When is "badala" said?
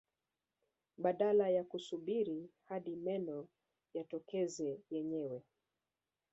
0.97-1.49